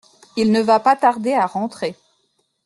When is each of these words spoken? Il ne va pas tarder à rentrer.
Il 0.35 0.51
ne 0.51 0.61
va 0.61 0.79
pas 0.79 0.95
tarder 0.95 1.33
à 1.33 1.45
rentrer. 1.45 1.95